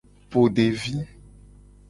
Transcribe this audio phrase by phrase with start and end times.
[0.29, 0.95] Po devi.